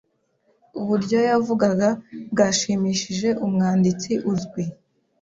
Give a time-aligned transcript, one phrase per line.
[0.79, 1.87] Uburyo yavugaga
[2.31, 4.63] bwashimishije umwanditsi uzwi.